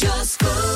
La 0.00 0.67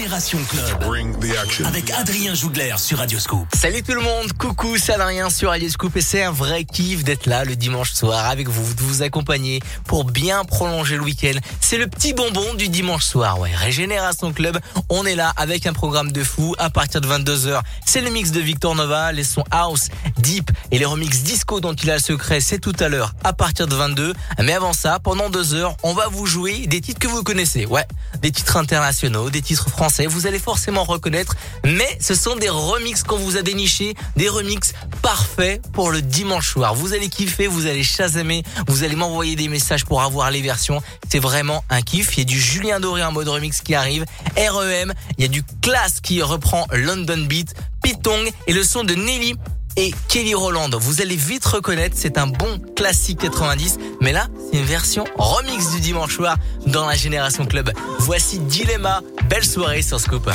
Génération 0.00 0.38
Club. 0.48 1.66
Avec 1.66 1.90
Adrien 1.90 2.32
Jougler 2.32 2.74
sur 2.78 2.96
Radioscope. 2.96 3.46
Salut 3.54 3.82
tout 3.82 3.92
le 3.92 4.00
monde, 4.00 4.32
coucou, 4.32 4.78
c'est 4.78 4.94
Adrien 4.94 5.28
sur 5.28 5.50
Radioscope 5.50 5.94
et 5.94 6.00
c'est 6.00 6.22
un 6.22 6.30
vrai 6.30 6.64
kiff 6.64 7.04
d'être 7.04 7.26
là 7.26 7.44
le 7.44 7.54
dimanche 7.54 7.92
soir 7.92 8.24
avec 8.30 8.48
vous, 8.48 8.72
de 8.72 8.80
vous 8.80 9.02
accompagner 9.02 9.60
pour 9.86 10.04
bien 10.04 10.46
prolonger 10.46 10.96
le 10.96 11.02
week-end. 11.02 11.38
C'est 11.60 11.76
le 11.76 11.86
petit 11.86 12.14
bonbon 12.14 12.54
du 12.54 12.68
dimanche 12.70 13.04
soir, 13.04 13.38
ouais. 13.40 13.54
Régénération 13.54 14.32
Club, 14.32 14.58
on 14.88 15.04
est 15.04 15.14
là 15.14 15.34
avec 15.36 15.66
un 15.66 15.74
programme 15.74 16.12
de 16.12 16.24
fou 16.24 16.54
à 16.56 16.70
partir 16.70 17.02
de 17.02 17.06
22h. 17.06 17.60
C'est 17.84 18.00
le 18.00 18.08
mix 18.08 18.30
de 18.30 18.40
Victor 18.40 18.74
Nova, 18.74 19.12
les 19.12 19.24
sons 19.24 19.44
house, 19.50 19.88
deep 20.16 20.50
et 20.70 20.78
les 20.78 20.86
remix 20.86 21.22
disco 21.22 21.60
dont 21.60 21.74
il 21.74 21.90
a 21.90 21.96
le 21.96 22.00
secret, 22.00 22.40
c'est 22.40 22.58
tout 22.58 22.76
à 22.80 22.88
l'heure 22.88 23.12
à 23.22 23.34
partir 23.34 23.66
de 23.66 23.74
22. 23.74 24.14
Mais 24.42 24.54
avant 24.54 24.72
ça, 24.72 24.98
pendant 24.98 25.28
deux 25.28 25.52
heures, 25.52 25.76
on 25.82 25.92
va 25.92 26.08
vous 26.08 26.24
jouer 26.24 26.66
des 26.66 26.80
titres 26.80 27.00
que 27.00 27.08
vous 27.08 27.22
connaissez, 27.22 27.66
ouais. 27.66 27.84
Des 28.22 28.32
titres 28.32 28.56
internationaux, 28.56 29.28
des 29.28 29.42
titres 29.42 29.68
français, 29.68 29.89
vous 30.08 30.26
allez 30.26 30.38
forcément 30.38 30.84
reconnaître, 30.84 31.34
mais 31.64 31.98
ce 32.00 32.14
sont 32.14 32.36
des 32.36 32.48
remixes 32.48 33.02
qu'on 33.02 33.16
vous 33.16 33.36
a 33.36 33.42
dénichés, 33.42 33.94
des 34.16 34.28
remixes 34.28 34.72
parfaits 35.02 35.60
pour 35.72 35.90
le 35.90 36.02
dimanche 36.02 36.52
soir. 36.52 36.74
Vous 36.74 36.94
allez 36.94 37.08
kiffer, 37.08 37.46
vous 37.46 37.66
allez 37.66 37.82
chasamer, 37.82 38.42
vous 38.68 38.84
allez 38.84 38.96
m'envoyer 38.96 39.36
des 39.36 39.48
messages 39.48 39.84
pour 39.84 40.02
avoir 40.02 40.30
les 40.30 40.42
versions. 40.42 40.80
C'est 41.08 41.18
vraiment 41.18 41.64
un 41.70 41.82
kiff. 41.82 42.16
Il 42.16 42.20
y 42.20 42.22
a 42.22 42.24
du 42.24 42.40
Julien 42.40 42.80
Doré 42.80 43.02
en 43.02 43.12
mode 43.12 43.28
remix 43.28 43.60
qui 43.60 43.74
arrive, 43.74 44.04
REM, 44.36 44.92
il 45.18 45.22
y 45.22 45.24
a 45.24 45.28
du 45.28 45.42
Class 45.62 46.00
qui 46.00 46.22
reprend 46.22 46.66
London 46.72 47.24
Beat, 47.26 47.54
Pitong 47.82 48.30
et 48.46 48.52
le 48.52 48.62
son 48.62 48.84
de 48.84 48.94
Nelly 48.94 49.34
et 49.76 49.92
Kelly 50.08 50.34
Roland. 50.34 50.70
Vous 50.78 51.00
allez 51.00 51.16
vite 51.16 51.44
reconnaître, 51.44 51.96
c'est 51.98 52.18
un 52.18 52.26
bon 52.26 52.60
classique 52.76 53.18
90, 53.20 53.78
mais 54.00 54.12
là, 54.12 54.28
c'est 54.50 54.58
une 54.58 54.64
version 54.64 55.04
remix 55.16 55.70
du 55.70 55.80
dimanche 55.80 56.16
soir 56.16 56.36
dans 56.66 56.86
la 56.86 56.96
Génération 56.96 57.46
Club. 57.46 57.70
Voici 58.00 58.38
Dilemma, 58.38 59.02
belle 59.28 59.44
soirée 59.44 59.82
sur 59.82 60.00
Scoop. 60.00 60.30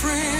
friend 0.00 0.39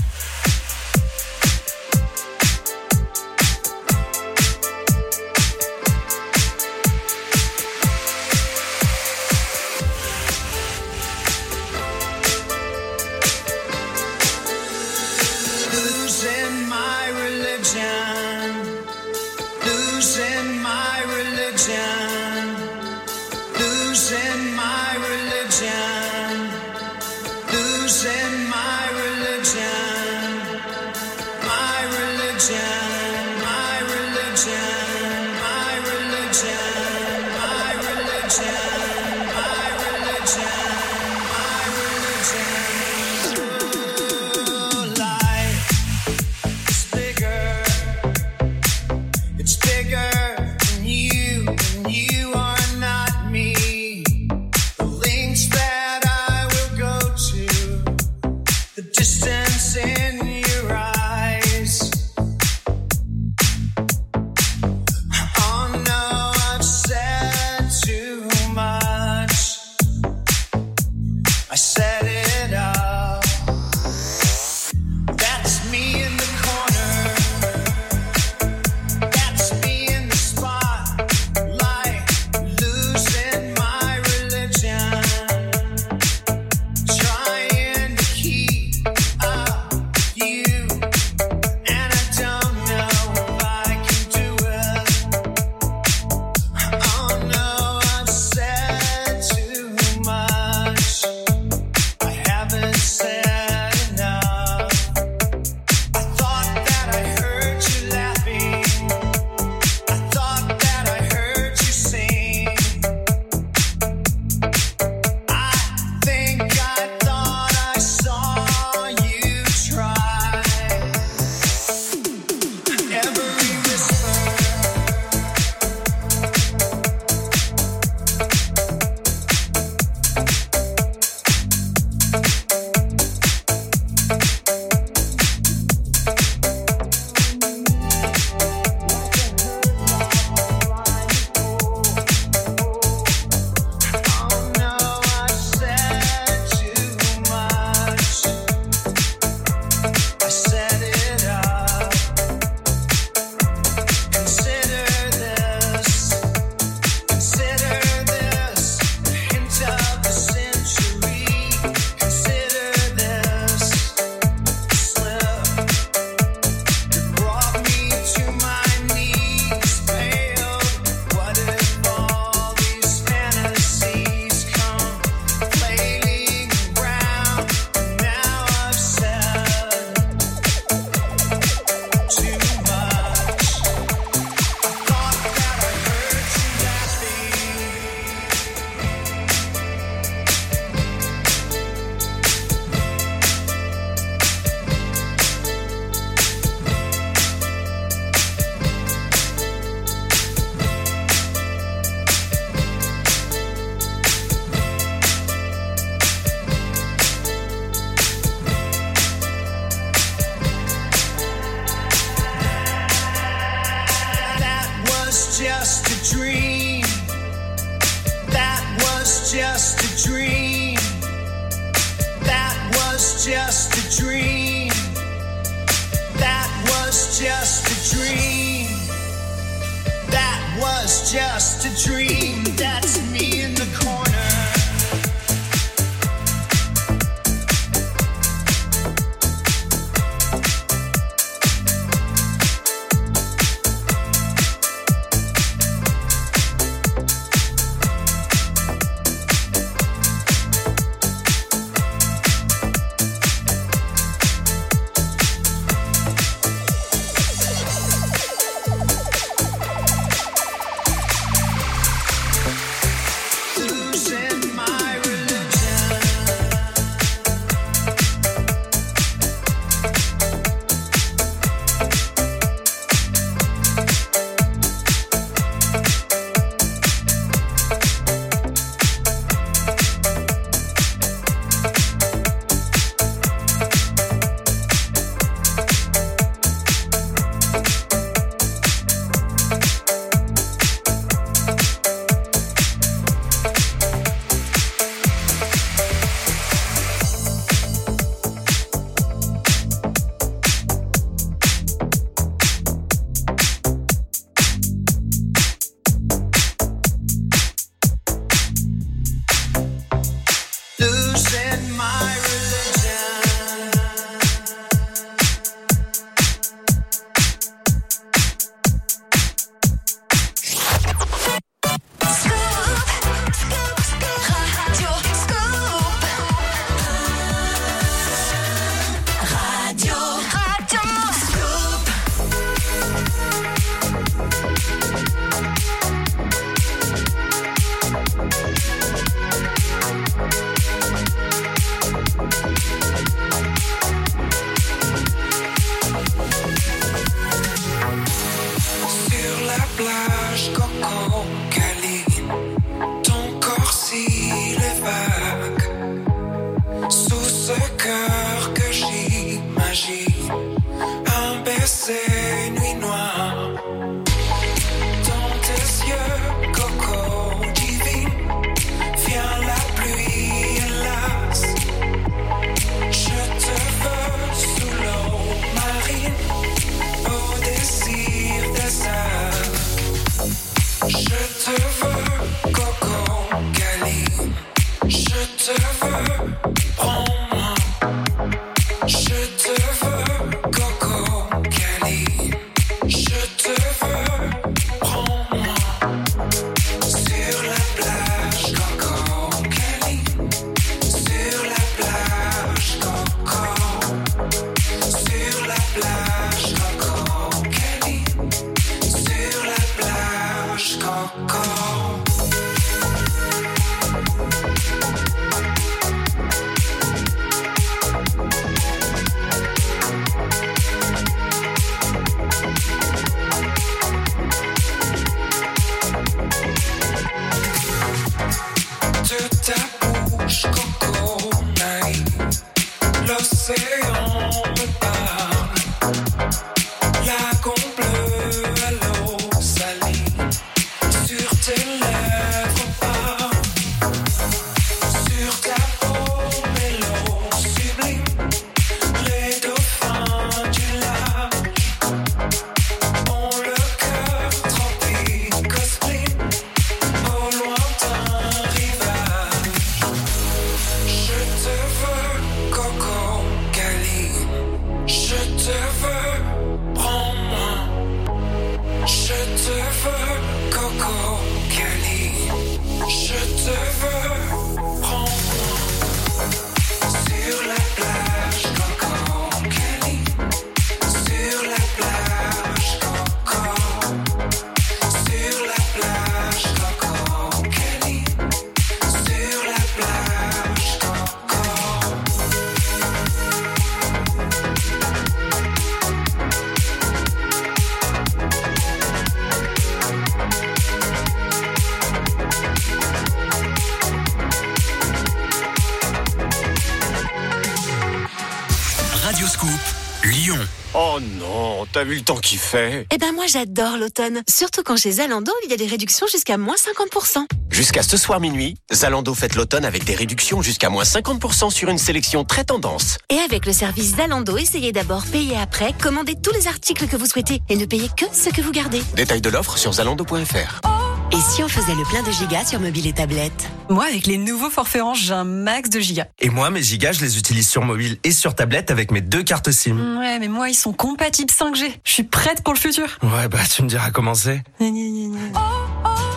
T'as 511.71 511.83
vu 511.83 511.95
le 511.95 512.01
temps 512.01 512.17
qu'il 512.17 512.37
fait 512.37 512.85
Eh 512.91 512.97
ben 512.97 513.13
moi 513.13 513.25
j'adore 513.27 513.77
l'automne. 513.77 514.21
Surtout 514.29 514.61
quand 514.63 514.77
chez 514.77 514.91
Zalando, 514.93 515.31
il 515.45 515.51
y 515.51 515.53
a 515.53 515.57
des 515.57 515.65
réductions 515.65 516.05
jusqu'à 516.07 516.37
moins 516.37 516.55
50%. 516.55 517.25
Jusqu'à 517.49 517.83
ce 517.83 517.97
soir 517.97 518.19
minuit, 518.19 518.55
Zalando 518.73 519.13
fête 519.13 519.35
l'automne 519.35 519.65
avec 519.65 519.83
des 519.83 519.95
réductions 519.95 520.41
jusqu'à 520.41 520.69
moins 520.69 520.83
50% 520.83 521.49
sur 521.49 521.69
une 521.69 521.77
sélection 521.77 522.23
très 522.23 522.43
tendance. 522.43 522.97
Et 523.09 523.17
avec 523.17 523.45
le 523.45 523.53
service 523.53 523.95
Zalando, 523.95 524.37
essayez 524.37 524.71
d'abord, 524.71 525.05
payer 525.05 525.37
après, 525.37 525.73
commandez 525.81 526.15
tous 526.21 526.33
les 526.33 526.47
articles 526.47 526.87
que 526.87 526.95
vous 526.95 527.05
souhaitez 527.05 527.41
et 527.49 527.55
ne 527.55 527.65
payez 527.65 527.89
que 527.97 528.05
ce 528.13 528.29
que 528.29 528.41
vous 528.41 528.51
gardez. 528.51 528.81
Détail 528.95 529.21
de 529.21 529.29
l'offre 529.29 529.57
sur 529.57 529.73
zalando.fr. 529.73 530.90
Et 531.13 531.19
si 531.19 531.43
on 531.43 531.47
faisait 531.49 531.75
le 531.75 531.83
plein 531.83 532.03
de 532.03 532.11
gigas 532.11 532.45
sur 532.45 532.59
mobile 532.59 532.87
et 532.87 532.93
tablette 532.93 533.49
Moi, 533.69 533.85
avec 533.85 534.07
les 534.07 534.17
nouveaux 534.17 534.49
forfaits 534.49 534.81
Orange, 534.81 535.01
j'ai 535.01 535.13
un 535.13 535.25
max 535.25 535.69
de 535.69 535.79
gigas. 535.79 536.05
Et 536.19 536.29
moi, 536.29 536.49
mes 536.49 536.63
gigas, 536.63 536.93
je 536.93 537.01
les 537.01 537.17
utilise 537.17 537.49
sur 537.49 537.63
mobile 537.63 537.97
et 538.03 538.11
sur 538.11 538.33
tablette 538.33 538.71
avec 538.71 538.91
mes 538.91 539.01
deux 539.01 539.21
cartes 539.21 539.51
SIM. 539.51 539.97
Ouais, 539.99 540.19
mais 540.19 540.29
moi, 540.29 540.49
ils 540.49 540.55
sont 540.55 540.71
compatibles 540.71 541.31
5G. 541.31 541.73
Je 541.83 541.91
suis 541.91 542.03
prête 542.03 542.43
pour 542.43 542.53
le 542.53 542.59
futur. 542.59 542.85
Ouais, 543.03 543.27
bah 543.27 543.39
tu 543.53 543.61
me 543.63 543.67
diras 543.67 543.91
comment 543.91 544.13
c'est. 544.13 544.41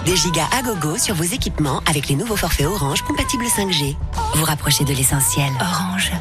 Des 0.04 0.16
gigas 0.16 0.48
à 0.56 0.62
gogo 0.62 0.96
sur 0.98 1.14
vos 1.16 1.24
équipements 1.24 1.82
avec 1.86 2.08
les 2.08 2.14
nouveaux 2.14 2.36
forfaits 2.36 2.66
Orange 2.66 3.02
compatibles 3.02 3.46
5G. 3.46 3.96
Vous 4.34 4.44
rapprochez 4.44 4.84
de 4.84 4.92
l'essentiel. 4.92 5.50
Orange. 5.60 6.12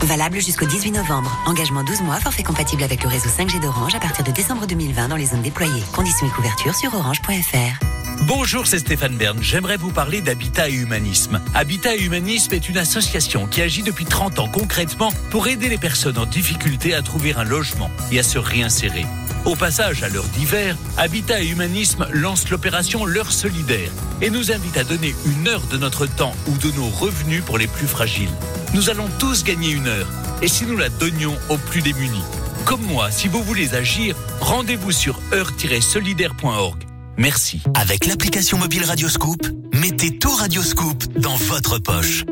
Valable 0.00 0.40
jusqu'au 0.40 0.66
18 0.66 0.92
novembre. 0.92 1.30
Engagement 1.46 1.84
12 1.84 2.00
mois, 2.00 2.16
forfait 2.16 2.42
compatible 2.42 2.82
avec 2.82 3.02
le 3.02 3.10
réseau 3.10 3.28
5G 3.28 3.60
d'Orange 3.60 3.94
à 3.94 4.00
partir 4.00 4.24
de 4.24 4.30
décembre 4.32 4.66
2020 4.66 5.08
dans 5.08 5.16
les 5.16 5.26
zones 5.26 5.42
déployées. 5.42 5.82
Conditions 5.92 6.26
et 6.26 6.30
couverture 6.30 6.74
sur 6.74 6.94
orange.fr. 6.94 8.01
Bonjour, 8.26 8.68
c'est 8.68 8.78
Stéphane 8.78 9.16
Bern. 9.16 9.36
J'aimerais 9.42 9.76
vous 9.76 9.90
parler 9.90 10.20
d'Habitat 10.20 10.68
et 10.68 10.74
Humanisme. 10.74 11.40
Habitat 11.54 11.96
et 11.96 12.02
Humanisme 12.02 12.54
est 12.54 12.68
une 12.68 12.78
association 12.78 13.48
qui 13.48 13.60
agit 13.62 13.82
depuis 13.82 14.04
30 14.04 14.38
ans 14.38 14.48
concrètement 14.48 15.10
pour 15.30 15.48
aider 15.48 15.68
les 15.68 15.78
personnes 15.78 16.18
en 16.18 16.26
difficulté 16.26 16.94
à 16.94 17.02
trouver 17.02 17.34
un 17.34 17.42
logement 17.42 17.90
et 18.12 18.20
à 18.20 18.22
se 18.22 18.38
réinsérer. 18.38 19.06
Au 19.44 19.56
passage, 19.56 20.04
à 20.04 20.08
l'heure 20.08 20.28
d'hiver, 20.28 20.76
Habitat 20.98 21.42
et 21.42 21.48
Humanisme 21.48 22.06
lance 22.12 22.48
l'opération 22.48 23.04
L'heure 23.04 23.32
solidaire 23.32 23.90
et 24.20 24.30
nous 24.30 24.52
invite 24.52 24.76
à 24.76 24.84
donner 24.84 25.16
une 25.26 25.48
heure 25.48 25.66
de 25.66 25.76
notre 25.76 26.06
temps 26.06 26.36
ou 26.46 26.56
de 26.58 26.70
nos 26.76 26.88
revenus 26.88 27.42
pour 27.44 27.58
les 27.58 27.66
plus 27.66 27.88
fragiles. 27.88 28.30
Nous 28.72 28.88
allons 28.88 29.08
tous 29.18 29.42
gagner 29.42 29.70
une 29.70 29.88
heure 29.88 30.08
et 30.42 30.48
si 30.48 30.64
nous 30.64 30.76
la 30.76 30.90
donnions 30.90 31.36
aux 31.48 31.58
plus 31.58 31.82
démunis. 31.82 32.22
Comme 32.66 32.82
moi, 32.82 33.10
si 33.10 33.26
vous 33.26 33.42
voulez 33.42 33.74
agir, 33.74 34.14
rendez-vous 34.40 34.92
sur 34.92 35.20
heure-solidaire.org. 35.32 36.91
Merci. 37.16 37.62
Avec 37.74 38.06
l'application 38.06 38.58
mobile 38.58 38.84
Radioscoop, 38.84 39.46
mettez 39.72 40.18
tout 40.18 40.34
Radioscoop 40.34 41.04
dans 41.18 41.36
votre 41.36 41.78
poche. 41.78 42.24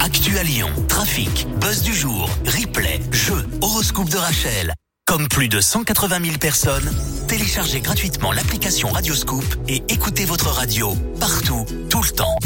Actu 0.00 0.38
à 0.38 0.42
Lyon, 0.42 0.70
trafic, 0.88 1.46
buzz 1.60 1.82
du 1.82 1.94
jour, 1.94 2.28
replay, 2.46 3.00
jeux, 3.10 3.46
horoscope 3.60 4.08
de 4.08 4.16
Rachel. 4.16 4.74
Comme 5.06 5.28
plus 5.28 5.48
de 5.48 5.60
180 5.60 6.24
000 6.24 6.38
personnes, 6.38 6.90
téléchargez 7.28 7.80
gratuitement 7.80 8.32
l'application 8.32 8.88
Radioscoop 8.90 9.44
et 9.68 9.82
écoutez 9.88 10.24
votre 10.24 10.48
radio 10.48 10.94
partout, 11.18 11.66
tout 11.90 12.02
le 12.02 12.10
temps. 12.10 12.38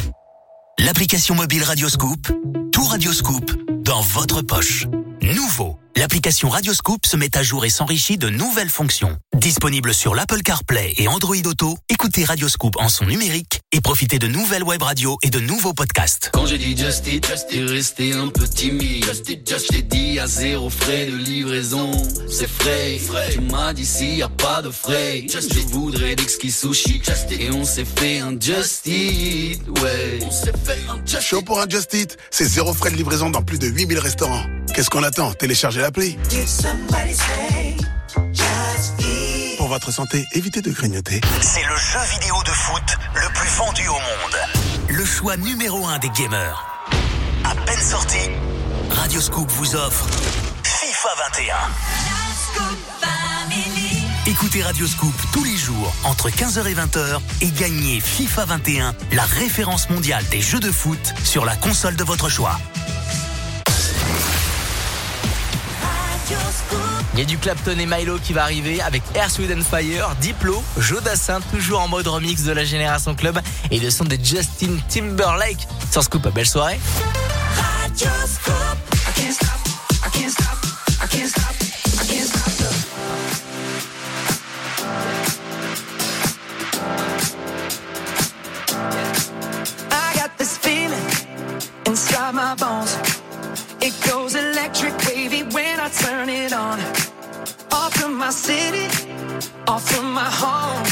L'application 0.78 1.34
mobile 1.34 1.62
Radioscoop, 1.62 2.28
tout 2.72 2.84
Radioscoop 2.84 3.52
dans 3.82 4.00
votre 4.00 4.42
poche. 4.42 4.86
Nouveau 5.22 5.78
l'application 6.00 6.48
Radioscoop 6.48 7.06
se 7.06 7.16
met 7.16 7.36
à 7.36 7.42
jour 7.42 7.64
et 7.64 7.70
s'enrichit 7.70 8.18
de 8.18 8.28
nouvelles 8.28 8.68
fonctions. 8.68 9.16
Disponible 9.34 9.94
sur 9.94 10.14
l'Apple 10.14 10.42
CarPlay 10.42 10.94
et 10.98 11.08
Android 11.08 11.36
Auto, 11.44 11.78
écoutez 11.88 12.24
Radioscoop 12.24 12.76
en 12.78 12.88
son 12.88 13.06
numérique 13.06 13.60
et 13.72 13.80
profitez 13.80 14.18
de 14.18 14.26
nouvelles 14.26 14.62
web 14.62 14.82
radios 14.82 15.18
et 15.22 15.30
de 15.30 15.40
nouveaux 15.40 15.72
podcasts. 15.72 16.30
Quand 16.32 16.46
j'ai 16.46 16.58
dit 16.58 16.76
Just 16.76 17.06
It, 17.06 17.26
t'es 17.50 17.62
resté 17.62 18.12
un 18.12 18.28
peu 18.28 18.46
timide. 18.46 19.04
Just 19.04 19.28
It, 19.28 19.48
Just 19.48 19.74
It, 19.74 19.88
dit 19.88 20.18
à 20.18 20.26
zéro 20.26 20.70
frais 20.70 21.06
de 21.06 21.16
livraison. 21.16 21.90
C'est 22.30 22.48
frais, 22.48 22.98
tu 23.32 23.40
m'as 23.40 23.72
dit 23.72 23.86
s'il 23.86 24.16
y 24.16 24.22
a 24.22 24.28
pas 24.28 24.62
de 24.62 24.70
frais. 24.70 25.24
Just 25.28 25.54
je 25.54 25.60
voudrais 25.72 26.14
d'exquis 26.14 26.50
sushi. 26.50 27.02
Just 27.04 27.30
It, 27.30 27.40
et 27.40 27.50
on 27.50 27.64
s'est 27.64 27.86
fait 27.86 28.20
un 28.20 28.32
Just 28.38 28.86
It, 28.86 29.62
ouais. 29.82 30.18
On 30.22 30.30
s'est 30.30 30.52
fait 30.64 30.78
un 30.90 31.04
Just 31.06 31.22
Show 31.22 31.42
pour 31.42 31.60
un 31.60 31.68
Just 31.68 31.92
It, 31.94 32.16
c'est 32.30 32.46
zéro 32.46 32.74
frais 32.74 32.90
de 32.90 32.96
livraison 32.96 33.30
dans 33.30 33.42
plus 33.42 33.58
de 33.58 33.66
8000 33.66 33.98
restaurants. 33.98 34.44
Qu'est-ce 34.74 34.90
qu'on 34.90 35.02
attend? 35.02 35.32
Téléchargez 35.32 35.82
pour 39.56 39.68
votre 39.68 39.92
santé, 39.92 40.26
évitez 40.32 40.60
de 40.60 40.72
grignoter. 40.72 41.20
C'est 41.40 41.62
le 41.62 41.76
jeu 41.76 42.00
vidéo 42.12 42.34
de 42.44 42.50
foot 42.50 42.82
le 43.14 43.28
plus 43.32 43.48
vendu 43.50 43.86
au 43.86 43.92
monde. 43.92 44.36
Le 44.88 45.04
choix 45.04 45.36
numéro 45.36 45.86
un 45.86 45.98
des 45.98 46.10
gamers. 46.10 46.66
À 47.44 47.54
peine 47.54 47.78
sorti, 47.78 48.18
Radioscoop 48.90 49.48
vous 49.48 49.76
offre 49.76 50.08
FIFA 50.64 51.08
21. 51.30 51.54
Écoutez 54.26 54.62
Radioscoop 54.62 55.14
tous 55.32 55.44
les 55.44 55.56
jours 55.56 55.94
entre 56.02 56.30
15h 56.30 56.66
et 56.66 56.74
20h 56.74 57.20
et 57.42 57.50
gagnez 57.52 58.00
FIFA 58.00 58.44
21, 58.46 58.94
la 59.12 59.22
référence 59.22 59.88
mondiale 59.88 60.24
des 60.32 60.40
jeux 60.40 60.58
de 60.58 60.72
foot 60.72 61.14
sur 61.22 61.44
la 61.44 61.54
console 61.54 61.94
de 61.94 62.02
votre 62.02 62.28
choix. 62.28 62.58
Il 67.14 67.20
y 67.20 67.22
a 67.22 67.24
du 67.24 67.38
Clapton 67.38 67.78
et 67.78 67.86
Milo 67.86 68.18
qui 68.18 68.32
va 68.32 68.42
arriver 68.42 68.80
avec 68.80 69.02
Air 69.14 69.30
Sweden 69.30 69.62
Fire, 69.62 70.14
Diplo, 70.20 70.62
Jodassin, 70.78 71.40
toujours 71.52 71.80
en 71.80 71.88
mode 71.88 72.06
remix 72.08 72.42
de 72.44 72.52
la 72.52 72.64
Génération 72.64 73.14
Club 73.14 73.38
et 73.70 73.78
le 73.78 73.90
son 73.90 74.04
de 74.04 74.18
Justin 74.22 74.76
Timberlake. 74.88 75.66
Sans 75.90 76.02
scoop, 76.02 76.28
belle 76.34 76.46
soirée. 76.46 76.78
Turn 95.92 96.28
it 96.28 96.52
on. 96.52 96.80
Off 97.70 97.94
from 97.94 98.18
my 98.18 98.30
city, 98.30 98.86
off 99.68 99.88
from 99.88 100.12
my 100.12 100.28
home. 100.28 100.82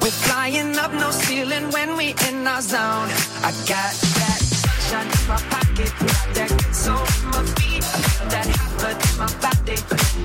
We're 0.00 0.10
flying 0.10 0.76
up, 0.78 0.92
no 0.92 1.10
ceiling 1.12 1.70
when 1.70 1.96
we 1.96 2.14
in 2.28 2.46
our 2.46 2.60
zone. 2.60 3.08
I 3.42 3.52
got 3.68 3.92
that 4.18 4.40
sunshine 4.42 5.06
in 5.06 5.28
my 5.28 5.38
pocket, 5.48 5.92
that 6.34 6.50
soul 6.74 6.96
in 6.96 7.26
my 7.30 7.44
feet, 7.54 7.82
that 8.30 8.46
hot 8.56 8.72
blood 8.78 8.98
in 9.06 9.16
my 9.16 9.30
body. 9.40 9.76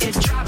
It 0.06 0.14
drives 0.20 0.40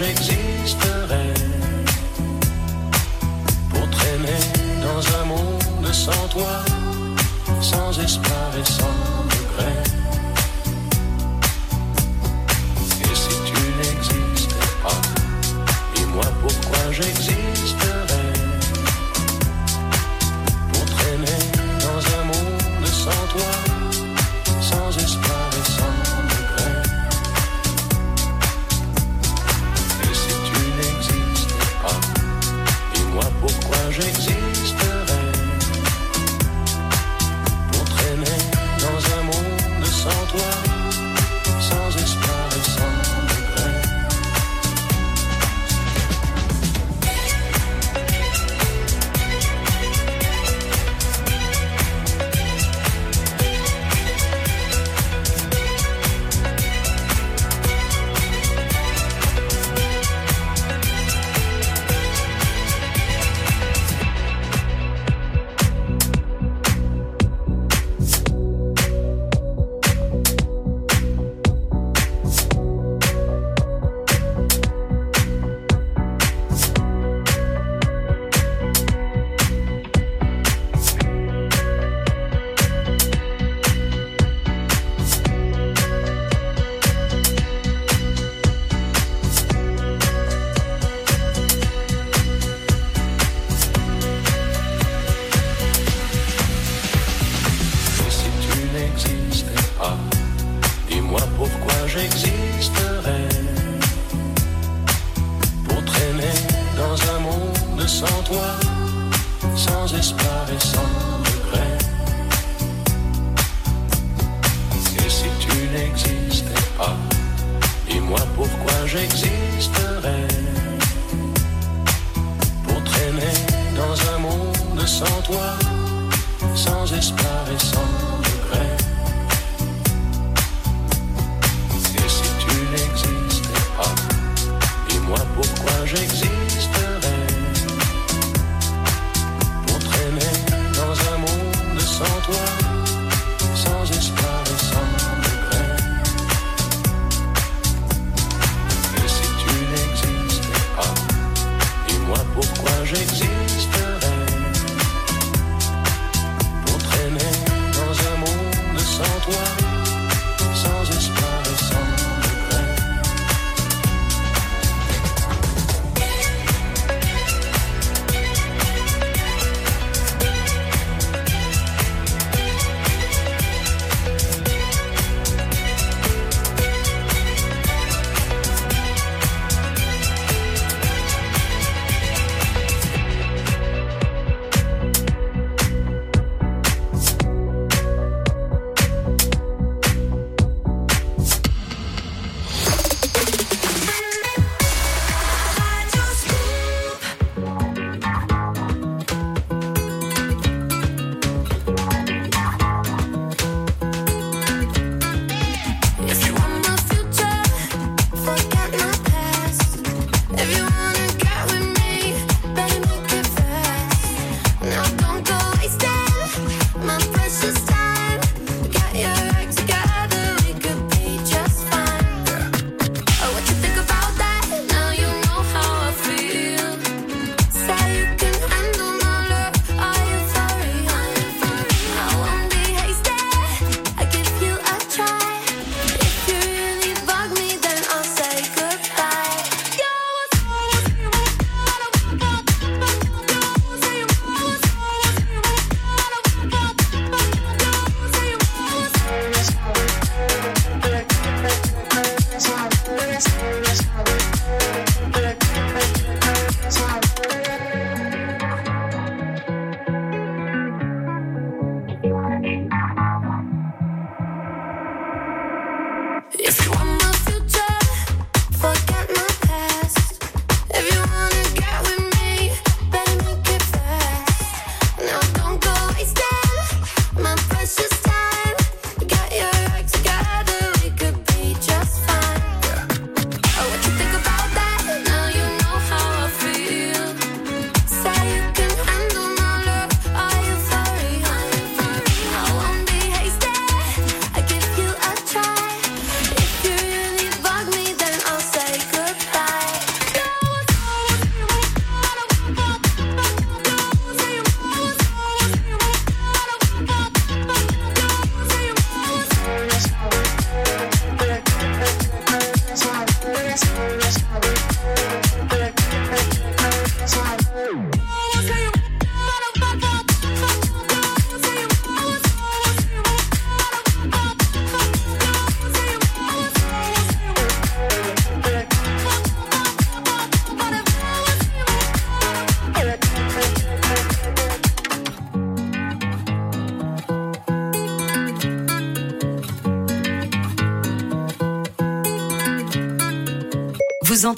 projects 0.00 0.29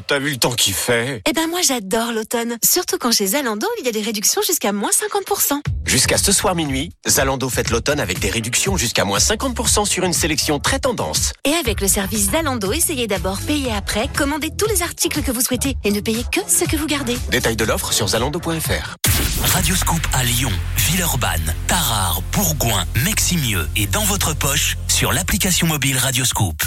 T'as 0.00 0.18
vu 0.20 0.30
le 0.30 0.36
temps 0.36 0.52
qu'il 0.52 0.74
fait 0.74 1.22
Eh 1.28 1.32
ben 1.32 1.48
moi 1.48 1.60
j'adore 1.66 2.12
l'automne, 2.12 2.56
surtout 2.64 2.98
quand 2.98 3.10
chez 3.10 3.26
Zalando 3.28 3.66
il 3.80 3.86
y 3.86 3.88
a 3.88 3.92
des 3.92 4.02
réductions 4.02 4.42
jusqu'à 4.42 4.72
moins 4.72 4.90
50%. 4.90 5.60
Jusqu'à 5.84 6.18
ce 6.18 6.30
soir 6.30 6.54
minuit, 6.54 6.92
Zalando 7.08 7.48
fête 7.48 7.70
l'automne 7.70 7.98
avec 7.98 8.20
des 8.20 8.30
réductions 8.30 8.76
jusqu'à 8.76 9.04
moins 9.04 9.18
50% 9.18 9.86
sur 9.86 10.04
une 10.04 10.12
sélection 10.12 10.60
très 10.60 10.78
tendance. 10.78 11.32
Et 11.44 11.52
avec 11.54 11.80
le 11.80 11.88
service 11.88 12.30
Zalando, 12.30 12.72
essayez 12.72 13.08
d'abord, 13.08 13.40
payer 13.40 13.72
après, 13.72 14.08
commandez 14.16 14.50
tous 14.56 14.66
les 14.66 14.82
articles 14.82 15.22
que 15.22 15.32
vous 15.32 15.40
souhaitez 15.40 15.76
et 15.82 15.90
ne 15.90 16.00
payez 16.00 16.24
que 16.30 16.40
ce 16.46 16.64
que 16.64 16.76
vous 16.76 16.86
gardez. 16.86 17.16
Détail 17.30 17.56
de 17.56 17.64
l'offre 17.64 17.92
sur 17.92 18.06
zalando.fr. 18.08 18.96
Radioscoop 19.42 20.06
à 20.12 20.22
Lyon, 20.22 20.52
Villeurbanne, 20.76 21.54
Tarare, 21.66 22.22
Bourgoin, 22.32 22.84
Meximieux 23.04 23.68
et 23.76 23.86
dans 23.86 24.04
votre 24.04 24.34
poche 24.34 24.76
sur 24.88 25.12
l'application 25.12 25.66
mobile 25.66 25.98
Radioscoop. 25.98 26.62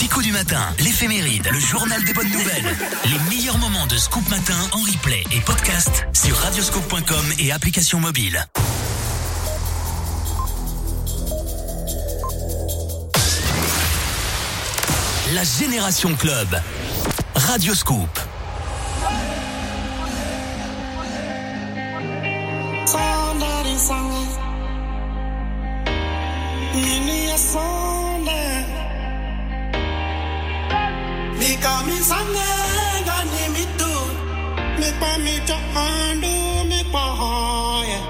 Le 0.00 0.06
petit 0.06 0.14
coup 0.14 0.22
du 0.22 0.32
matin, 0.32 0.62
l'éphéméride, 0.78 1.46
le 1.52 1.60
journal 1.60 2.02
des 2.04 2.14
bonnes 2.14 2.30
nouvelles. 2.30 2.74
Les 3.04 3.36
meilleurs 3.36 3.58
moments 3.58 3.86
de 3.86 3.98
Scoop 3.98 4.26
Matin 4.30 4.56
en 4.72 4.78
replay 4.78 5.22
et 5.30 5.40
podcast 5.40 6.06
sur 6.14 6.34
radioscoop.com 6.36 7.26
et 7.38 7.52
application 7.52 8.00
mobile. 8.00 8.42
La 15.34 15.44
Génération 15.44 16.14
Club. 16.14 16.48
Radioscoop. 17.34 18.08
Make 31.40 31.64
me 35.24 35.40
to 35.46 35.56
undo, 35.74 36.64
make 36.68 36.92
me 36.92 37.06
higher. 37.20 38.02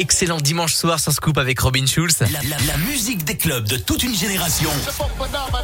Excellent 0.00 0.38
dimanche 0.38 0.72
soir 0.72 0.98
sur 0.98 1.12
Scoop 1.12 1.36
avec 1.36 1.60
Robin 1.60 1.84
Schulz. 1.84 2.20
La, 2.20 2.26
la- 2.48 2.56
la 2.66 2.76
musique 2.78 3.22
des 3.26 3.36
clubs 3.36 3.68
de 3.68 3.76
toute 3.76 4.02
une 4.02 4.16
génération. 4.16 4.70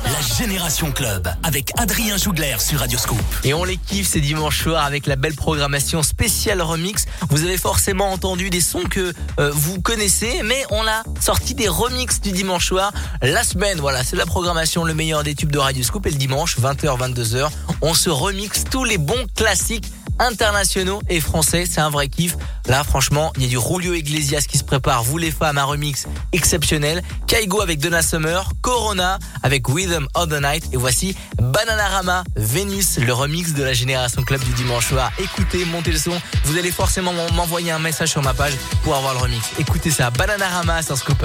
La 0.05 0.37
Génération 0.37 0.93
Club 0.93 1.27
avec 1.43 1.71
Adrien 1.79 2.19
Jougler 2.19 2.57
sur 2.59 2.81
Radioscoop. 2.81 3.17
Et 3.45 3.55
on 3.55 3.65
les 3.65 3.79
kiffe 3.79 4.09
ces 4.09 4.21
dimanches 4.21 4.63
soirs 4.63 4.85
avec 4.85 5.07
la 5.07 5.17
belle 5.17 5.35
programmation 5.35 6.03
spéciale 6.03 6.61
remix. 6.61 7.07
Vous 7.31 7.45
avez 7.45 7.57
forcément 7.57 8.13
entendu 8.13 8.51
des 8.51 8.61
sons 8.61 8.83
que 8.83 9.15
euh, 9.41 9.51
vous 9.55 9.81
connaissez, 9.81 10.43
mais 10.45 10.63
on 10.69 10.87
a 10.87 11.03
sorti 11.19 11.55
des 11.55 11.69
remixes 11.69 12.21
du 12.21 12.33
dimanche 12.33 12.67
soir. 12.69 12.93
La 13.23 13.43
semaine, 13.43 13.81
voilà, 13.81 14.05
c'est 14.05 14.17
la 14.17 14.27
programmation, 14.27 14.85
le 14.85 14.93
meilleur 14.93 15.23
des 15.25 15.35
tubes 15.35 15.51
de 15.51 15.59
Radio 15.59 15.83
Scoop. 15.83 16.05
Et 16.07 16.11
le 16.11 16.17
dimanche, 16.19 16.59
20h, 16.59 16.99
22h, 17.15 17.49
on 17.81 17.95
se 17.95 18.11
remixe 18.11 18.65
tous 18.71 18.85
les 18.85 18.99
bons 18.99 19.25
classiques 19.35 19.91
internationaux 20.19 21.01
et 21.09 21.21
français. 21.21 21.65
C'est 21.71 21.81
un 21.81 21.91
vrai 21.91 22.09
kiff. 22.09 22.37
Là, 22.67 22.85
franchement, 22.85 23.33
il 23.37 23.45
y 23.45 23.47
a 23.47 23.49
du 23.49 23.59
Julio 23.59 23.95
Iglesias 23.95 24.45
qui 24.49 24.59
se 24.59 24.65
prépare. 24.65 25.03
Vous 25.03 25.19
les 25.19 25.31
femmes, 25.31 25.59
un 25.59 25.65
remix 25.65 26.07
exceptionnel. 26.33 27.03
Kaigo 27.27 27.61
avec 27.61 27.79
Donna 27.79 28.03
Summer. 28.03 28.49
Corona 28.61 29.19
avec 29.43 29.67
Rhythm 29.67 30.07
of 30.15 30.29
the 30.29 30.41
Night. 30.41 30.65
Et 30.73 30.77
voici 30.77 31.17
Bananarama 31.41 32.25
Vénus, 32.37 32.99
le 32.99 33.13
remix 33.13 33.55
de 33.55 33.63
la 33.63 33.73
Génération 33.73 34.23
Club 34.23 34.43
du 34.43 34.53
dimanche 34.53 34.89
soir. 34.89 35.11
Écoutez, 35.19 35.65
montez 35.65 35.93
le 35.93 35.99
son. 35.99 36.21
Vous 36.45 36.59
allez 36.59 36.71
forcément 36.71 37.13
m'envoyer 37.35 37.71
un 37.71 37.79
message 37.79 38.11
sur 38.11 38.23
ma 38.23 38.35
page 38.35 38.55
pour 38.83 38.95
avoir 38.95 39.15
le 39.15 39.21
remix. 39.21 39.45
Écoutez 39.59 39.91
ça. 39.91 40.11
Bananarama 40.11 40.83
sur 40.83 40.97
Scoop. 40.97 41.25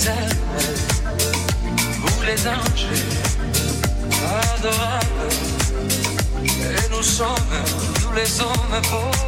les 0.00 0.08
ailes, 0.08 0.36
vous 1.98 2.22
les 2.22 2.46
anges 2.46 2.86
adorables, 4.54 5.28
et 6.44 6.90
nous 6.90 7.02
sommes, 7.02 7.28
tous 8.00 8.12
les 8.14 8.40
hommes 8.40 8.80
beaux. 8.90 9.19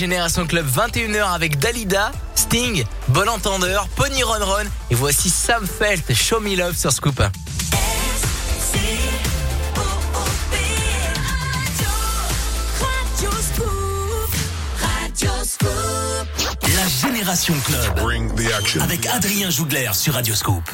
Génération 0.00 0.46
Club 0.46 0.66
21h 0.66 1.34
avec 1.34 1.58
Dalida, 1.58 2.10
Sting, 2.34 2.86
Bon 3.08 3.28
Entendeur, 3.28 3.86
Pony 3.96 4.22
Ron 4.22 4.42
Ron 4.42 4.64
et 4.90 4.94
voici 4.94 5.28
Sam 5.28 5.66
Felt, 5.66 6.14
Show 6.14 6.40
Me 6.40 6.56
Love 6.56 6.74
sur 6.74 6.90
Scoop. 6.90 7.20
La 16.62 16.88
Génération 16.88 17.54
Club 17.66 17.82
avec 18.80 19.04
Adrien 19.04 19.50
Jougler 19.50 19.90
sur 19.92 20.14
Radio 20.14 20.34
Scoop. 20.34 20.64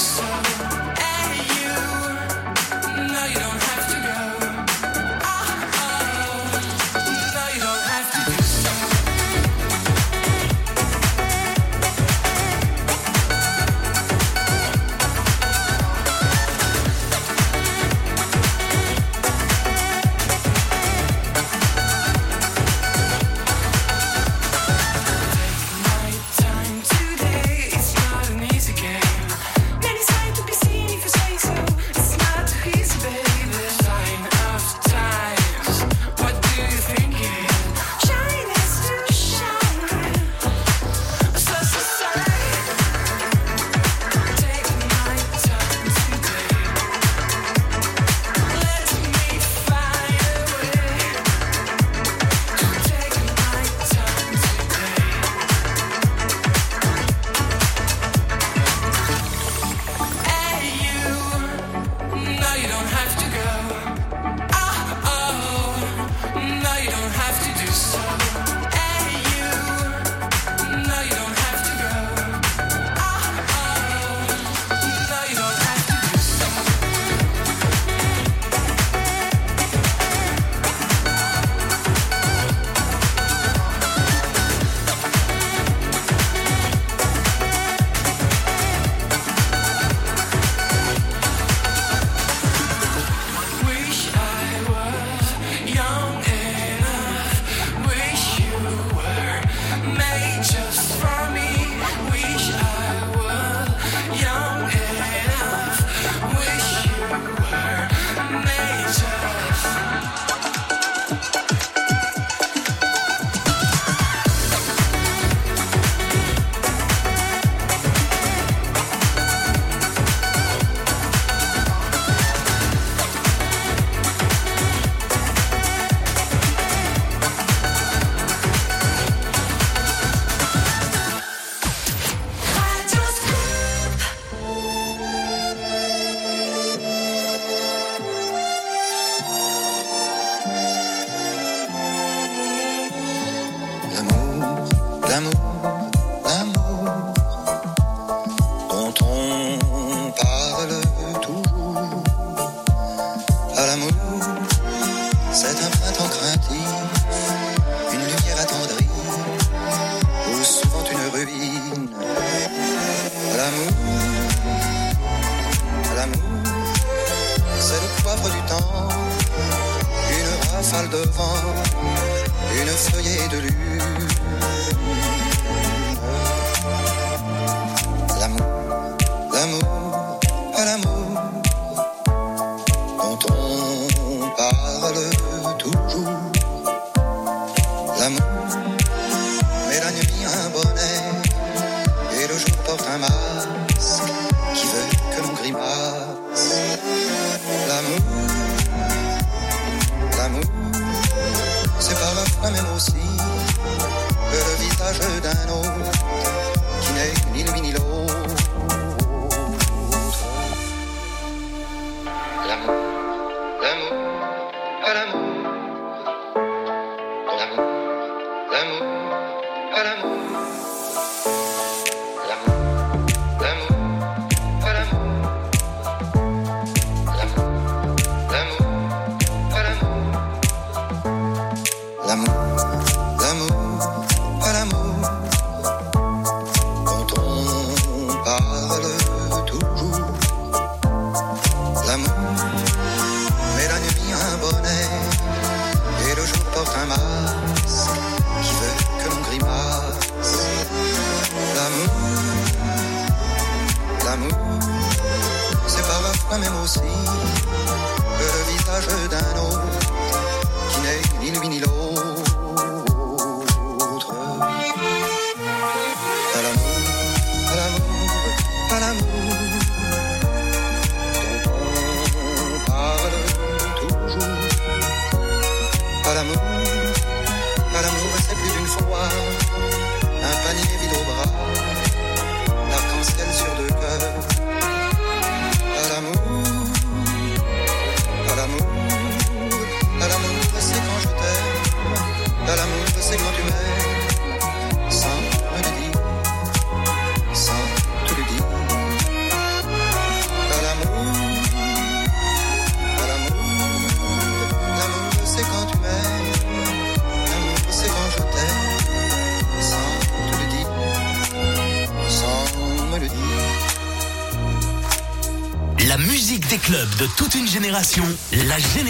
Peace. 0.00 0.59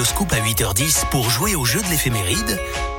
Radioscoop 0.00 0.32
à 0.32 0.40
8h10 0.40 1.10
pour 1.10 1.28
jouer 1.28 1.54
au 1.54 1.66
jeu 1.66 1.82
de 1.82 1.88
l'éphéméride, 1.88 2.58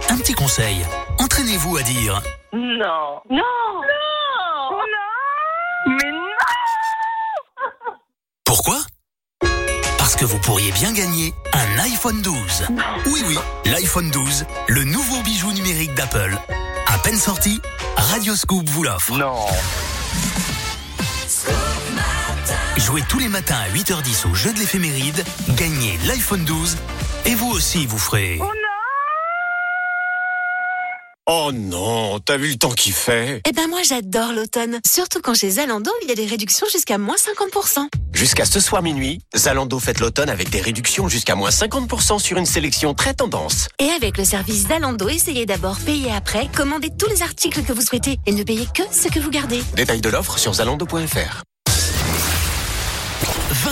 un 0.10 0.18
petit 0.18 0.34
conseil. 0.34 0.86
Entraînez-vous 1.18 1.76
à 1.78 1.82
dire 1.82 2.22
Non. 2.53 3.19
Non. 3.28 3.41
Non. 3.82 4.72
Non. 4.72 4.78
Mais 5.88 6.11
non. 6.11 7.95
Pourquoi? 8.45 8.82
Parce 9.98 10.15
que 10.15 10.26
vous 10.26 10.38
pourriez 10.41 10.72
bien 10.73 10.94
gagner 10.94 11.34
un 11.53 11.80
iPhone 11.80 12.22
12. 12.22 12.68
Oui, 13.07 13.23
oui, 13.26 13.40
l'iPhone 13.65 14.11
12, 14.11 14.45
le 14.68 14.84
nouveau 14.84 15.23
bijou 15.23 15.52
numérique 15.53 15.95
d'Apple. 15.95 16.38
À 16.86 16.99
peine 16.99 17.18
sorti, 17.18 17.60
Radioscoop 17.98 18.69
vous 18.69 18.84
l'offre. 18.84 19.18
Non. 19.18 19.48
Jouez 22.86 23.03
tous 23.08 23.20
les 23.20 23.28
matins 23.28 23.58
à 23.58 23.70
8h10 23.70 24.28
au 24.30 24.34
jeu 24.34 24.52
de 24.52 24.58
l'éphéméride, 24.58 25.24
gagnez 25.49 25.99
l'iPhone 26.08 26.44
12 26.44 26.78
et 27.26 27.36
vous 27.36 27.52
aussi 27.52 27.86
vous 27.86 27.99
ferez... 27.99 28.40
Oh 31.28 31.52
non, 31.53 32.20
t'as 32.20 32.38
vu 32.38 32.49
le 32.49 32.56
temps 32.56 32.72
qu'il 32.72 32.91
fait 32.94 33.41
Eh 33.48 33.52
ben 33.53 33.70
moi 33.70 33.82
j'adore 33.88 34.34
l'automne, 34.34 34.80
surtout 34.86 35.22
quand 35.22 35.36
chez 35.36 35.52
Zalando 35.52 35.91
il 36.02 36.10
y 36.10 36.12
a 36.12 36.16
des 36.16 36.26
réductions 36.26 36.66
jusqu'à 36.72 36.98
moins 36.98 37.16
50%. 37.16 37.88
Jusqu'à 38.14 38.45
ce 38.45 38.60
soir 38.60 38.82
minuit, 38.82 39.22
Zalando 39.38 39.80
fête 39.80 39.99
l'automne 39.99 40.30
avec 40.30 40.49
des 40.49 40.60
réductions 40.60 41.08
jusqu'à 41.08 41.36
moins 41.36 41.52
50% 41.52 42.18
sur 42.20 42.38
une 42.38 42.48
sélection 42.48 42.95
très 42.95 43.14
tendance. 43.14 43.68
Et 43.80 43.90
avec 43.91 44.18
le 44.18 44.26
service 44.26 44.68
Zalando, 44.68 45.08
essayez 45.08 45.45
d'abord, 45.45 45.78
payez 45.86 46.12
après, 46.12 46.49
commandez 46.53 46.90
tous 46.98 47.08
les 47.08 47.22
articles 47.22 47.62
que 47.62 47.72
vous 47.74 47.82
souhaitez 47.82 48.18
et 48.26 48.32
ne 48.32 48.44
payez 48.44 48.66
que 48.66 48.84
ce 48.91 49.08
que 49.08 49.20
vous 49.20 49.30
gardez. 49.30 49.62
Détail 49.76 50.02
de 50.02 50.10
l'offre 50.10 50.40
sur 50.40 50.56
zalando.fr. 50.56 51.44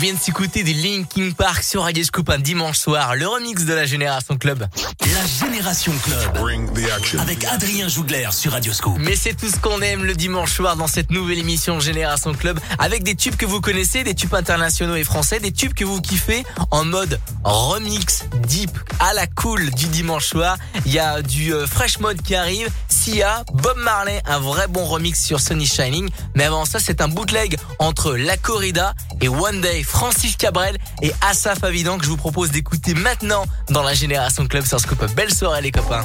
Vient 0.00 0.14
de 0.14 0.18
s'écouter 0.18 0.62
des 0.62 0.72
Linkin 0.72 1.30
Park 1.36 1.62
sur 1.62 1.82
Radio 1.82 2.02
Scoop 2.02 2.30
un 2.30 2.38
dimanche 2.38 2.78
soir, 2.78 3.14
le 3.16 3.28
remix 3.28 3.66
de 3.66 3.74
la 3.74 3.84
Génération 3.84 4.38
Club. 4.38 4.66
La 5.00 5.26
Génération 5.26 5.92
Club. 6.02 7.20
Avec 7.20 7.44
Adrien 7.44 7.86
Jougler 7.86 8.28
sur 8.30 8.52
Radioscope. 8.52 8.94
Mais 8.98 9.14
c'est 9.14 9.34
tout 9.34 9.50
ce 9.50 9.58
qu'on 9.58 9.82
aime 9.82 10.04
le 10.04 10.14
dimanche 10.14 10.52
soir 10.52 10.76
dans 10.76 10.86
cette 10.86 11.10
nouvelle 11.10 11.38
émission 11.38 11.80
Génération 11.80 12.32
Club 12.32 12.58
avec 12.78 13.02
des 13.02 13.14
tubes 13.14 13.36
que 13.36 13.44
vous 13.44 13.60
connaissez, 13.60 14.02
des 14.02 14.14
tubes 14.14 14.34
internationaux 14.34 14.96
et 14.96 15.04
français, 15.04 15.38
des 15.38 15.52
tubes 15.52 15.74
que 15.74 15.84
vous 15.84 16.00
kiffez 16.00 16.46
en 16.70 16.86
mode 16.86 17.20
remix 17.44 18.24
deep 18.48 18.70
à 19.00 19.12
la 19.12 19.26
cool 19.26 19.70
du 19.70 19.86
dimanche 19.88 20.28
soir. 20.28 20.56
Il 20.86 20.92
y 20.92 20.98
a 20.98 21.20
du 21.20 21.52
euh, 21.52 21.66
fresh 21.66 21.98
mode 21.98 22.22
qui 22.22 22.34
arrive, 22.34 22.70
Sia, 22.88 23.44
Bob 23.52 23.76
Marley, 23.76 24.22
un 24.24 24.38
vrai 24.38 24.66
bon 24.66 24.86
remix 24.86 25.22
sur 25.22 25.40
Sunny 25.40 25.66
Shining. 25.66 26.08
Mais 26.34 26.44
avant 26.44 26.64
ça, 26.64 26.78
c'est 26.80 27.02
un 27.02 27.08
bootleg 27.08 27.58
entre 27.78 28.16
La 28.16 28.38
Corrida 28.38 28.94
et 29.20 29.28
One 29.28 29.60
Day, 29.60 29.82
Francis 29.82 30.36
Cabrel 30.36 30.76
et 31.02 31.12
Asaf 31.20 31.64
Avidan 31.64 31.98
que 31.98 32.04
je 32.04 32.10
vous 32.10 32.16
propose 32.16 32.50
d'écouter 32.50 32.94
maintenant 32.94 33.44
dans 33.68 33.82
la 33.82 33.94
Génération 33.94 34.46
Club 34.46 34.64
sur 34.64 34.80
Scoop. 34.80 35.04
Belle 35.14 35.32
soirée 35.32 35.62
les 35.62 35.70
copains. 35.70 36.04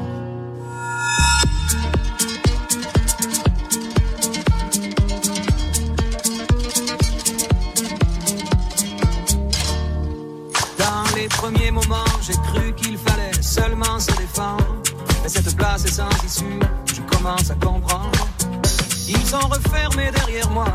Derrière 20.09 20.49
moi, 20.49 20.65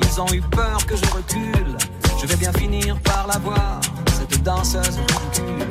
ils 0.00 0.20
ont 0.20 0.32
eu 0.32 0.40
peur 0.40 0.84
que 0.86 0.94
je 0.96 1.04
recule. 1.10 1.76
Je 2.20 2.26
vais 2.26 2.36
bien 2.36 2.52
finir 2.52 2.96
par 3.00 3.26
la 3.26 3.38
voir, 3.38 3.80
cette 4.16 4.42
danseuse 4.42 4.98
ridicule. 4.98 5.65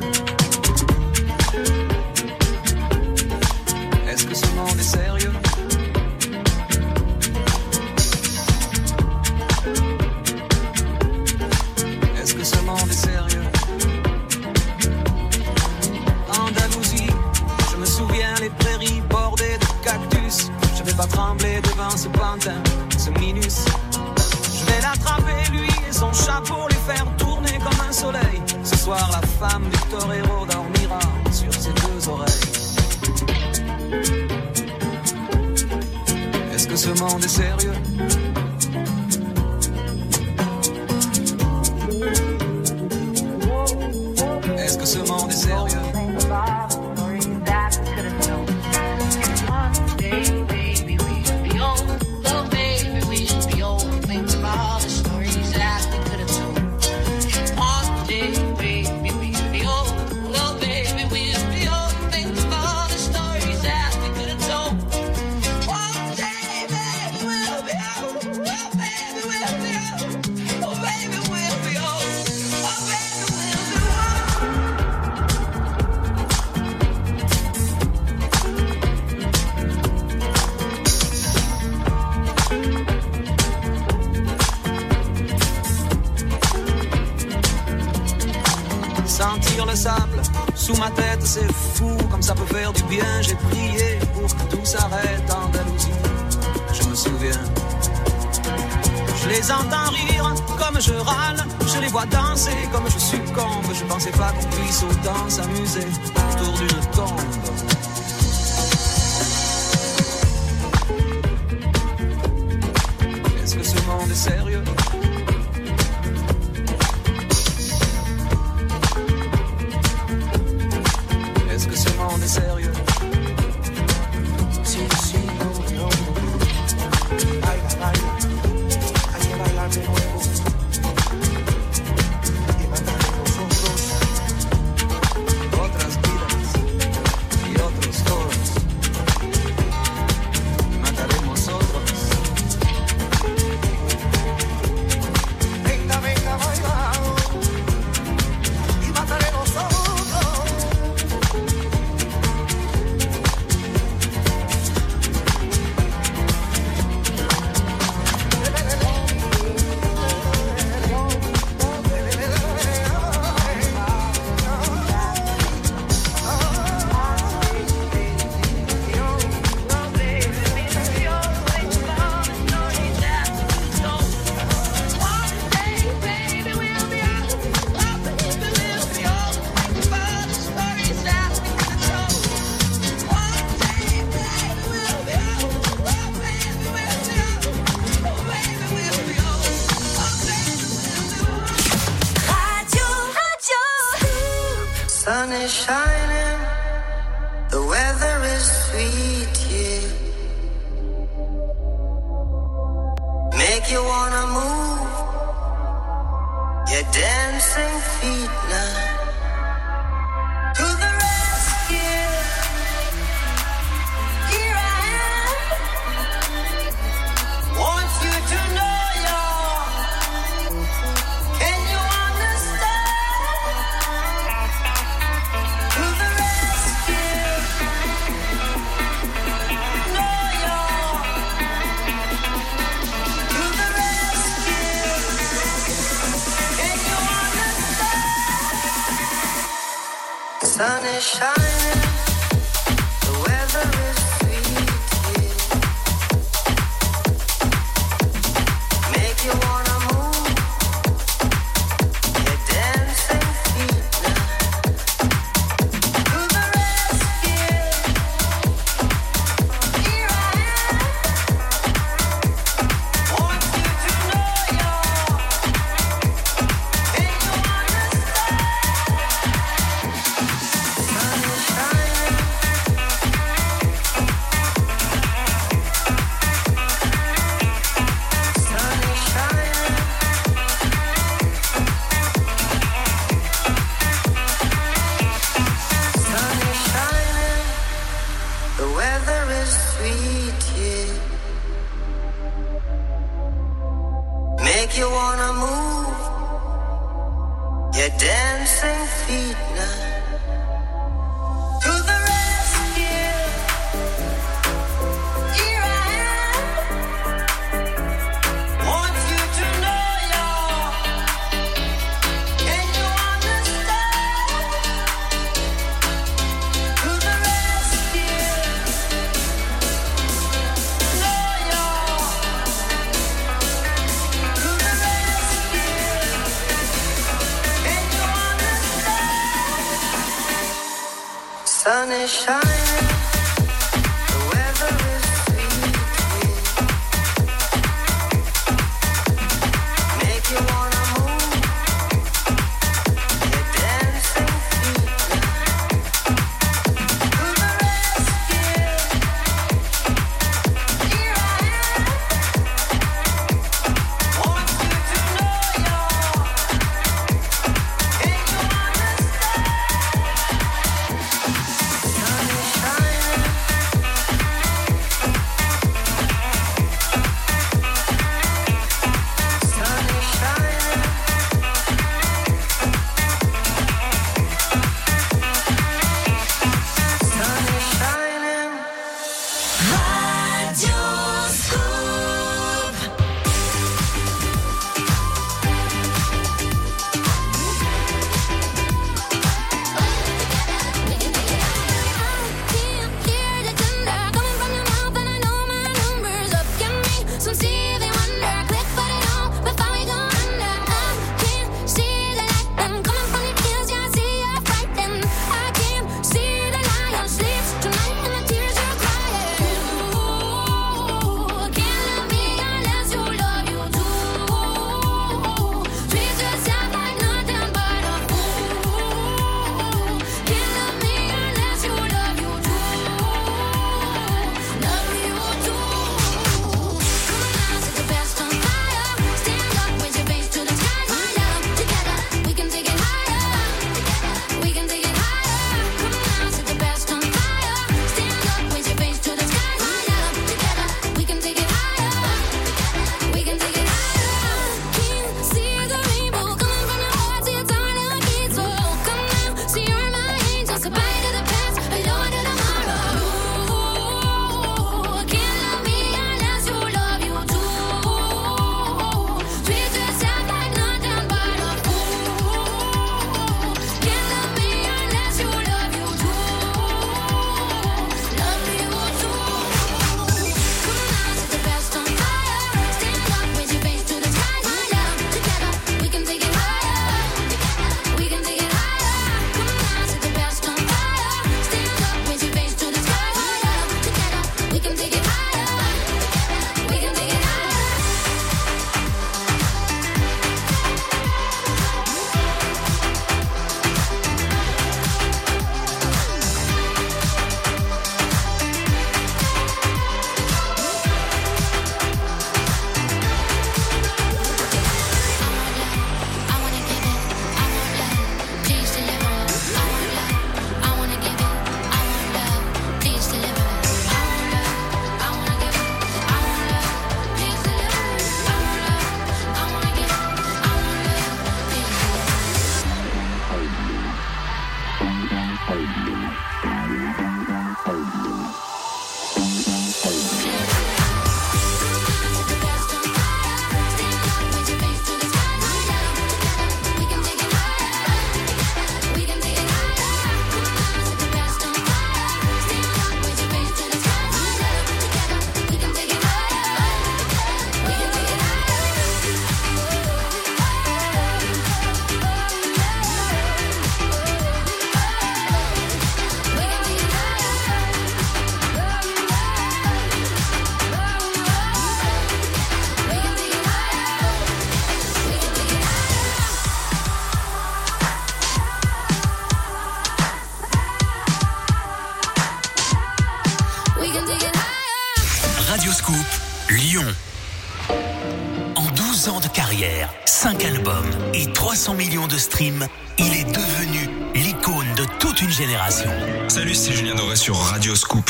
Génération. 585.35 585.89
Salut, 586.29 586.55
c'est 586.55 586.71
Julien 586.71 586.95
Doré 586.95 587.17
sur 587.17 587.35
Radio 587.35 587.75
Scoop. 587.75 588.09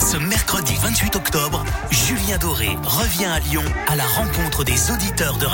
Ce 0.00 0.18
mercredi 0.18 0.74
28 0.82 1.16
octobre, 1.16 1.64
Julien 1.90 2.36
Doré 2.36 2.76
revient 2.84 3.24
à 3.24 3.38
Lyon 3.40 3.64
à 3.86 3.96
la 3.96 4.04
rencontre 4.04 4.64
des 4.64 4.90
auditeurs 4.90 5.38
de 5.38 5.46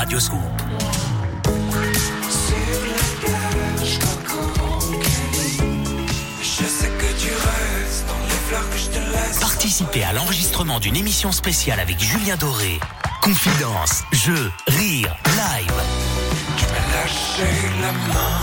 te 8.90 8.98
laisse. 8.98 9.39
Participez 9.40 10.02
à 10.02 10.12
l'enregistrement 10.12 10.81
d'une 10.81 10.97
émission 10.97 11.31
spéciale 11.31 11.78
avec 11.78 12.01
Julien 12.01 12.36
Doré. 12.36 12.81
Confidence, 13.20 14.02
jeux, 14.10 14.51
rire, 14.66 15.16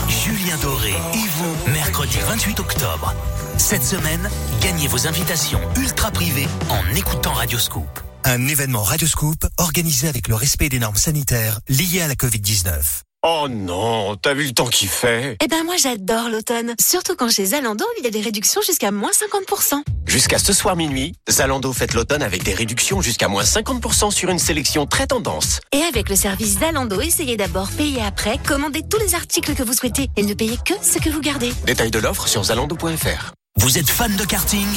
Julien 0.08 0.58
Doré 0.58 0.90
et 0.90 1.28
vous, 1.36 1.72
mercredi 1.72 2.18
28 2.28 2.60
octobre. 2.60 3.14
Cette 3.58 3.84
semaine, 3.84 4.28
gagnez 4.62 4.88
vos 4.88 5.08
invitations 5.08 5.60
ultra 5.76 6.10
privées 6.10 6.48
en 6.70 6.96
écoutant 6.96 7.34
Radioscoop. 7.34 7.88
Un 8.24 8.48
événement 8.48 8.82
Radioscoop 8.82 9.46
organisé 9.58 10.08
avec 10.08 10.28
le 10.28 10.36
respect 10.36 10.70
des 10.70 10.80
normes 10.80 10.96
sanitaires 10.96 11.60
liées 11.68 12.02
à 12.02 12.08
la 12.08 12.16
Covid-19. 12.16 13.04
Oh 13.24 13.48
non, 13.50 14.16
t'as 14.16 14.34
vu 14.34 14.46
le 14.46 14.54
temps 14.54 14.68
qu'il 14.68 14.88
fait 14.88 15.36
Eh 15.44 15.48
ben 15.50 15.66
moi 15.66 15.76
j'adore 15.78 16.30
l'automne, 16.30 16.74
surtout 16.80 17.18
quand 17.18 17.30
chez 17.30 17.48
Zalando 17.48 17.84
il 17.98 18.06
y 18.06 18.08
a 18.08 18.12
des 18.12 18.22
réductions 18.22 18.62
jusqu'à 18.66 18.92
moins 18.92 19.10
50%. 19.12 19.84
Jusqu'à 20.06 20.40
ce 20.40 20.54
soir 20.54 20.78
minuit, 20.78 21.14
Zalando 21.30 21.74
fête 21.74 21.96
l'automne 21.96 22.24
avec 22.24 22.44
des 22.44 22.54
réductions 22.54 23.02
jusqu'à 23.02 23.28
moins 23.28 23.44
50% 23.44 24.12
sur 24.12 24.30
une 24.30 24.40
sélection 24.40 24.86
très 24.86 25.06
tendance. 25.06 25.60
Et 25.74 25.82
avec 25.82 26.08
le 26.08 26.16
service 26.16 26.60
Zalando, 26.60 27.02
essayez 27.02 27.36
d'abord, 27.36 27.68
payez 27.76 28.02
après, 28.02 28.38
commandez 28.48 28.84
tous 28.90 29.00
les 29.00 29.14
articles 29.16 29.54
que 29.54 29.64
vous 29.64 29.74
souhaitez 29.74 30.08
et 30.16 30.24
ne 30.24 30.34
payez 30.34 30.56
que 30.66 30.76
ce 30.82 30.98
que 31.00 31.10
vous 31.10 31.20
gardez. 31.20 31.52
Détail 31.66 31.92
de 31.92 32.00
l'offre 32.00 32.26
sur 32.30 32.46
zalando.fr. 32.46 33.34
Vous 33.58 33.78
êtes 33.78 33.90
fan 33.90 34.16
de 34.16 34.24
karting 34.24 34.68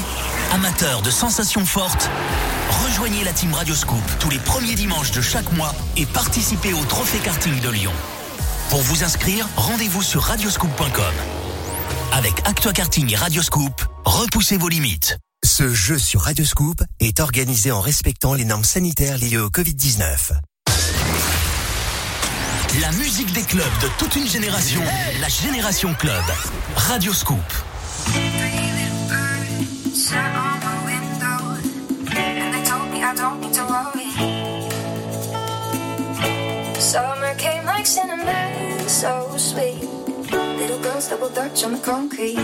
Amateur 0.51 1.03
de 1.03 1.11
sensations 1.13 1.65
fortes? 1.65 2.11
Rejoignez 2.87 3.23
la 3.23 3.33
team 3.33 3.55
Radioscoop 3.55 4.03
tous 4.19 4.31
les 4.31 4.39
premiers 4.39 4.75
dimanches 4.75 5.13
de 5.13 5.21
chaque 5.21 5.53
mois 5.53 5.73
et 5.97 6.07
participez 6.07 6.73
au 6.73 6.85
Trophée 6.87 7.19
Karting 7.19 7.61
de 7.61 7.71
Lyon. 7.71 7.93
Pour 8.71 8.81
vous 8.81 9.05
inscrire, 9.05 9.49
rendez-vous 9.57 10.03
sur 10.03 10.23
radioscoop.com. 10.23 11.15
Avec 12.13 12.35
Actua 12.45 12.73
Karting 12.73 13.13
et 13.13 13.17
Radioscoop, 13.17 13.83
repoussez 14.05 14.57
vos 14.57 14.69
limites. 14.69 15.19
Ce 15.45 15.73
jeu 15.73 15.99
sur 15.99 16.23
Radioscoop 16.23 16.83
est 17.01 17.21
organisé 17.21 17.73
en 17.73 17.81
respectant 17.81 18.35
les 18.35 18.45
normes 18.45 18.65
sanitaires 18.65 19.19
liées 19.19 19.39
au 19.39 19.49
Covid-19. 19.49 20.33
La 22.81 22.93
musique 22.93 23.33
des 23.33 23.43
clubs 23.43 23.65
de 23.83 23.89
toute 23.99 24.17
une 24.17 24.27
génération, 24.27 24.81
la 25.21 25.29
Génération 25.29 25.95
Club. 25.95 26.25
Radioscoop. 26.75 27.39
Summer 36.93 37.35
came 37.37 37.65
like 37.65 37.87
cinnamon, 37.87 38.87
so 38.87 39.35
sweet. 39.39 39.83
Little 40.61 40.79
girls 40.81 41.09
double 41.09 41.31
dutch 41.31 41.65
on 41.65 41.73
the 41.73 41.79
concrete. 41.79 42.37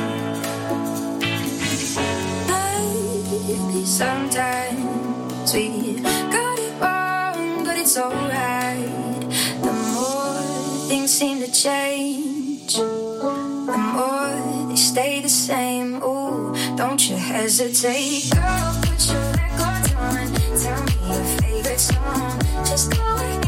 Maybe 2.49 3.85
sometimes 3.85 5.53
we 5.53 6.01
got 6.01 6.59
it 6.59 6.73
wrong, 6.81 7.63
but 7.63 7.77
it's 7.77 7.99
alright. 7.99 9.21
The 9.61 9.73
more 9.93 10.41
things 10.89 11.11
seem 11.13 11.41
to 11.41 11.53
change, 11.53 12.75
the 12.77 13.77
more 13.77 14.69
they 14.71 14.77
stay 14.77 15.21
the 15.21 15.29
same. 15.29 16.03
Ooh, 16.03 16.55
don't 16.75 17.07
you 17.07 17.17
hesitate, 17.17 18.31
girl. 18.33 18.81
Put 18.81 19.13
your 19.13 19.31
records 19.37 19.93
on. 19.93 20.33
Tell 20.57 20.83
me 20.85 20.95
your 21.13 21.25
favorite 21.37 21.81
song. 21.81 22.41
Just 22.65 22.97
go 22.97 23.05
and 23.05 23.48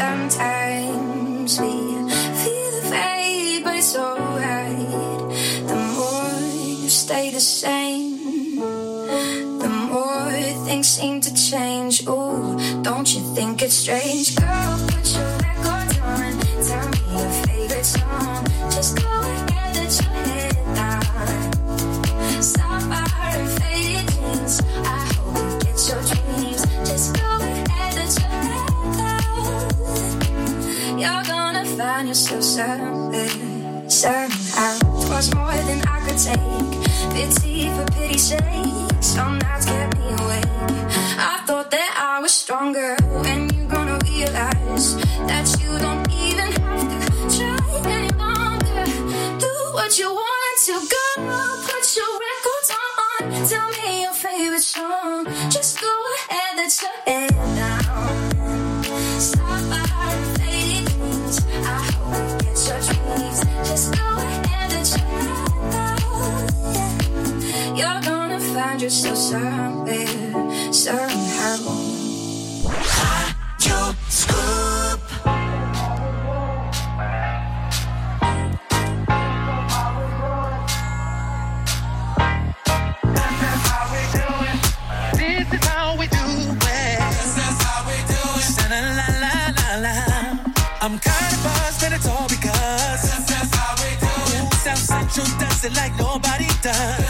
sometimes 0.00 1.60
we 1.60 1.72
feel 2.42 2.72
afraid, 2.84 3.62
but 3.64 3.74
it's 3.76 3.94
alright. 3.96 5.28
The 5.70 5.76
more 5.96 6.40
you 6.82 6.88
stay 6.88 7.30
the 7.30 7.40
same, 7.40 8.56
the 9.62 9.70
more 9.92 10.32
things 10.66 10.88
seem 10.88 11.20
to 11.20 11.32
change. 11.34 11.94
Ooh, 12.08 12.56
don't 12.80 13.08
you 13.14 13.20
think 13.36 13.60
it's 13.60 13.74
strange, 13.74 14.36
girl? 14.36 14.72
Put 14.90 15.06
your 15.16 15.30
records 15.46 15.96
on. 16.12 16.32
Tell 16.68 16.86
me 16.94 17.02
your 17.16 17.30
favorite 17.44 17.88
song. 17.96 18.42
Just 18.74 18.92
go 19.02 19.10
ahead, 19.20 19.76
let 19.76 19.92
your 20.00 20.16
head 20.28 20.56
down. 20.80 21.04
Sapphire 22.42 23.38
and 23.38 23.48
faded 23.58 24.06
jeans. 24.12 24.54
I 24.94 24.98
hope 25.12 25.36
you 25.36 25.58
get 25.64 25.78
your 25.88 26.02
dreams. 26.08 26.19
You're 31.00 31.22
gonna 31.24 31.64
find 31.64 32.08
yourself 32.08 32.42
somewhere, 32.42 33.88
somehow. 33.88 34.78
Twas 35.06 35.34
more 35.34 35.60
than 35.68 35.80
I 35.88 35.98
could 36.04 36.18
take. 36.28 36.70
Pity 37.14 37.70
for 37.70 37.86
pity's 37.92 38.24
sake. 38.28 38.92
Some 39.00 39.38
nights 39.38 39.64
kept 39.64 39.96
me 39.96 40.08
awake. 40.20 40.44
I 41.16 41.42
thought 41.46 41.70
that 41.70 41.92
I 41.96 42.20
was 42.20 42.32
stronger. 42.32 42.96
When 43.24 43.48
you 43.54 43.64
gonna 43.66 43.98
realize 44.04 44.96
that 45.30 45.46
you 45.62 45.72
don't 45.78 46.04
even 46.12 46.52
have 46.60 46.84
to 46.92 47.08
try 47.36 47.64
any 47.96 48.12
longer. 48.20 48.84
Do 49.40 49.52
what 49.72 49.98
you 49.98 50.12
want 50.12 50.56
to 50.68 50.74
go. 50.96 51.06
Put 51.64 51.84
your 51.96 52.12
records 52.28 52.70
on. 52.84 53.22
Tell 53.48 53.68
me 53.78 54.02
your 54.02 54.12
favorite 54.12 54.66
song. 54.76 55.24
Just 55.48 55.80
go 55.80 55.92
ahead, 56.28 56.56
let 56.58 56.72
your 56.82 56.96
head 57.06 57.30
down. 57.56 58.39
You're 67.80 68.02
gonna 68.02 68.38
find 68.38 68.82
yourself 68.82 69.16
somewhere, 69.16 70.06
somehow. 70.70 71.56
Hot 72.68 73.96
scoop. 74.08 75.00
I'm 90.82 90.98
kind 90.98 91.32
of 91.34 91.42
buzzed, 91.44 91.80
but 91.80 91.92
it's 91.92 92.06
all 92.08 92.28
because 92.28 93.02
that's, 93.02 93.26
that's 93.28 93.54
how 93.54 93.74
we 93.82 93.90
do 94.00 94.12
it. 94.36 94.52
South 94.54 94.78
Central 94.78 95.26
does 95.38 95.76
like 95.76 95.96
nobody 95.96 96.48
does. 96.62 97.09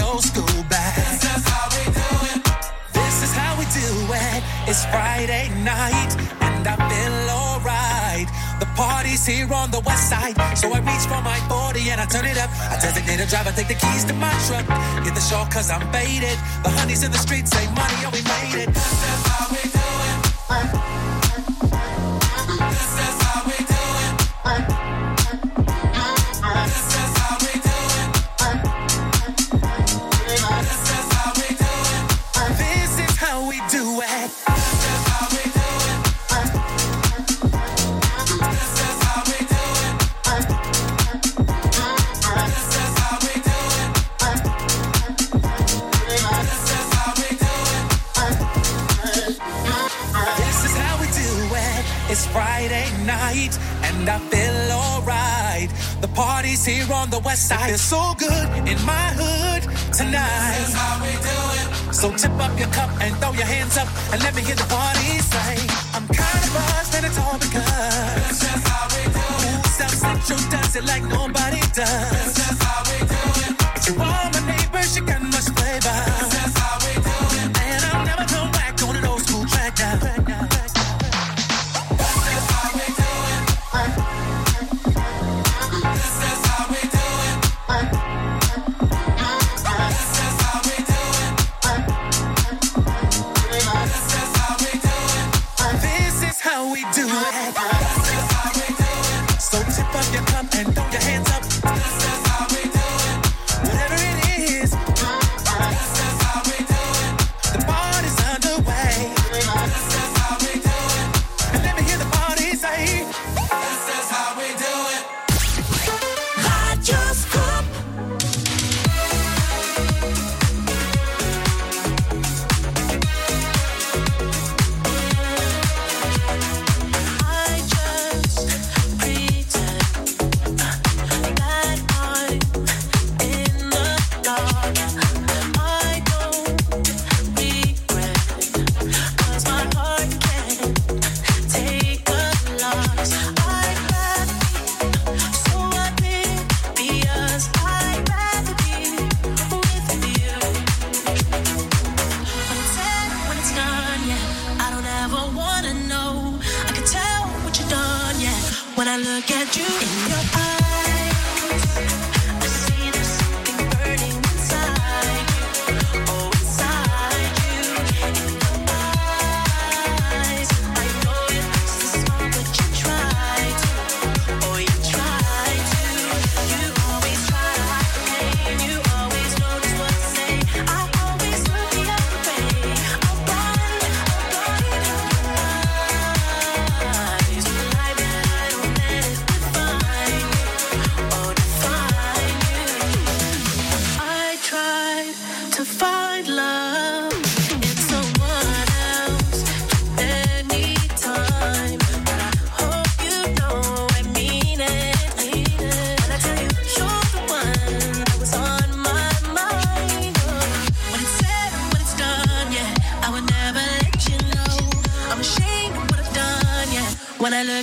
Old 0.00 0.24
school 0.24 0.62
back. 0.68 0.96
This 0.96 1.24
is 1.24 1.44
how 1.46 1.66
we 1.74 1.84
do 1.92 2.10
it. 2.32 2.40
This 2.92 3.16
is 3.22 3.32
how 3.32 3.52
we 3.58 3.64
do 3.70 3.88
it. 4.12 4.42
It's 4.68 4.84
Friday 4.86 5.48
night, 5.64 6.12
and 6.40 6.66
I 6.66 6.76
feel 6.88 7.16
alright. 7.30 8.28
The 8.60 8.66
party's 8.74 9.24
here 9.24 9.52
on 9.52 9.70
the 9.70 9.80
west 9.80 10.10
side, 10.10 10.36
so 10.56 10.72
I 10.72 10.80
reach 10.80 11.06
for 11.06 11.22
my 11.22 11.38
40 11.48 11.90
and 11.90 12.00
I 12.00 12.06
turn 12.06 12.26
it 12.26 12.38
up. 12.38 12.50
I 12.70 12.78
designate 12.80 13.20
a 13.20 13.26
driver, 13.26 13.52
take 13.52 13.68
the 13.68 13.74
keys 13.74 14.04
to 14.04 14.14
my 14.14 14.32
truck. 14.46 14.66
Hit 15.04 15.14
the 15.14 15.20
shore 15.20 15.46
cause 15.50 15.70
I'm 15.70 15.84
faded. 15.92 16.38
The 16.64 16.70
honeys 16.70 17.02
in 17.02 17.12
the 17.12 17.18
streets 17.18 17.50
say 17.50 17.66
money, 17.74 17.98
oh 18.06 18.10
we 18.12 18.22
made 18.22 18.66
it. 18.66 18.74
This 18.74 18.92
is 18.92 19.26
how 19.26 19.46
we 19.50 19.67
feeling 57.78 58.14
so 58.14 58.14
good 58.18 58.68
in 58.68 58.78
my 58.84 59.12
hood 59.16 59.62
tonight. 59.92 60.58
This 60.58 60.68
is 60.68 60.74
how 60.74 61.02
we 61.02 61.12
do 61.12 61.88
it. 61.88 61.94
So 61.94 62.10
tip 62.16 62.32
up 62.32 62.58
your 62.58 62.68
cup 62.68 62.90
and 63.00 63.14
throw 63.16 63.32
your 63.32 63.46
hands 63.46 63.76
up 63.76 63.88
and 64.12 64.22
let 64.22 64.34
me 64.34 64.42
hear 64.42 64.56
the 64.56 64.64
party 64.64 65.18
say. 65.18 65.87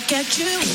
look 0.07 0.19
at 0.19 0.37
you. 0.37 0.74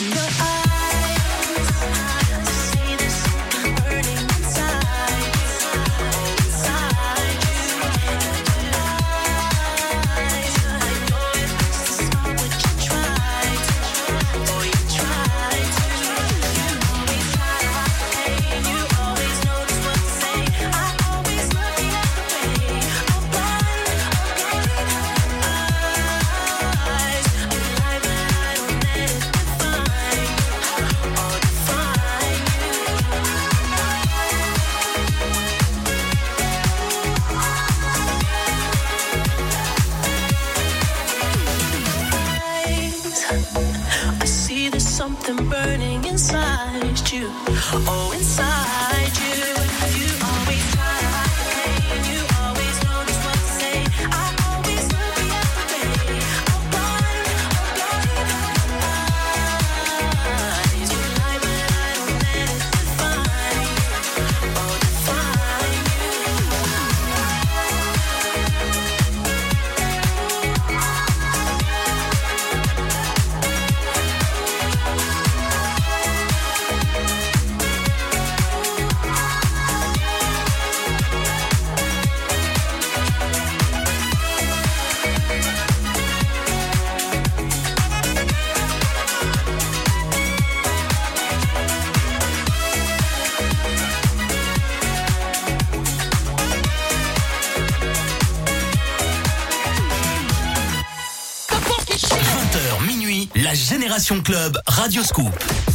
Club, 104.19 104.61
Radio 104.67 105.05
Scoop. 105.05 105.70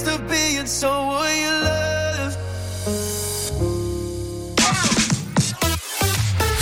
Used 0.00 0.18
to 0.18 0.22
being 0.24 0.66
someone 0.66 1.36
you 1.36 1.50
love. 1.64 2.36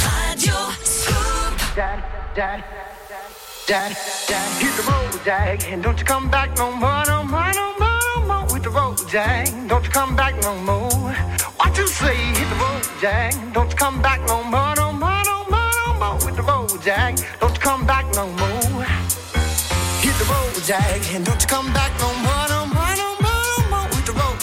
Radio 0.05 0.59
Scoop. 0.83 1.77
Daddy, 1.77 2.03
daddy, 2.35 2.65
daddy, 3.67 3.95
daddy, 4.29 4.65
hit 4.65 4.75
the 4.77 4.83
road, 4.91 5.25
Jack, 5.25 5.71
and 5.71 5.83
don't 5.83 5.99
you 5.99 6.05
come 6.05 6.31
back 6.31 6.57
no 6.57 6.73
more, 6.73 7.05
no 7.07 7.23
more, 7.23 7.53
no 7.53 7.79
more, 7.79 8.01
no 8.17 8.27
more 8.27 8.47
with 8.53 8.63
the 8.65 8.71
road, 8.71 8.99
Jack. 9.09 9.47
Don't 9.69 9.85
you 9.85 9.91
come 9.91 10.17
back 10.17 10.35
no 10.43 10.55
more. 10.57 11.13
What 11.59 11.77
you 11.77 11.87
say? 11.87 12.17
Hit 12.17 12.49
the 12.49 12.57
road, 12.57 12.83
Jack. 13.01 13.35
Don't 13.53 13.71
you 13.71 13.77
come 13.77 14.03
back 14.03 14.21
no 14.27 14.43
more, 14.43 14.75
no 14.77 14.93
more, 14.93 15.23
no 15.25 15.45
more, 15.51 15.71
no 15.87 15.95
more 16.01 16.17
with 16.25 16.37
the 16.37 16.43
road, 16.43 16.71
Jack. 16.83 17.17
Don't 17.41 17.55
you 17.55 17.61
come 17.61 17.87
back 17.87 18.07
no 18.15 18.27
more. 18.27 18.85
Hit 20.03 20.15
the 20.19 20.27
road, 20.33 20.55
Jack, 20.65 21.15
and 21.15 21.25
don't 21.25 21.41
you 21.41 21.49
come 21.49 21.73
back 21.73 21.93
no 22.01 22.09
more, 22.15 22.25
no 22.25 22.27
more, 22.27 22.49
no 22.49 22.58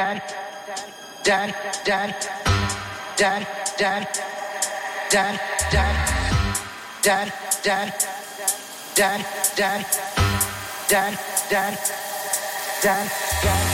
dad, 0.00 0.22
dad, 1.22 1.54
dad, 1.84 2.14
dad, 3.16 3.46
dad, 3.76 4.06
dad, 5.10 5.38
dad, 5.72 6.06
dad, 6.22 6.46
dad, 7.02 7.28
dad, 7.64 7.92
dad, 8.96 9.26
dad, 9.56 9.84
dad, 10.88 11.18
dad, 11.50 11.78
dad. 12.82 13.06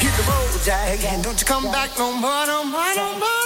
Hit 0.03 0.13
the 0.17 0.23
road, 0.29 0.65
dad, 0.65 1.05
and 1.05 1.23
don't 1.23 1.39
you 1.41 1.47
come 1.47 1.71
back 1.71 1.97
no 1.97 2.11
more, 2.13 2.47
no 2.47 2.65
more, 2.65 2.95
no 2.97 3.19
more 3.19 3.46